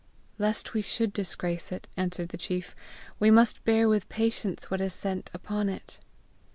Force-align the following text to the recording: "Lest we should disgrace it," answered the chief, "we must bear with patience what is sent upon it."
"Lest 0.39 0.73
we 0.73 0.81
should 0.81 1.13
disgrace 1.13 1.71
it," 1.71 1.87
answered 1.95 2.29
the 2.29 2.37
chief, 2.37 2.75
"we 3.19 3.29
must 3.29 3.63
bear 3.65 3.87
with 3.87 4.09
patience 4.09 4.71
what 4.71 4.81
is 4.81 4.95
sent 4.95 5.29
upon 5.31 5.69
it." 5.69 5.99